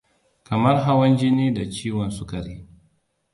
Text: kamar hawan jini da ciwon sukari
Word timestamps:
kamar 0.43 0.83
hawan 0.83 1.17
jini 1.17 1.53
da 1.53 1.69
ciwon 1.71 2.09
sukari 2.11 2.67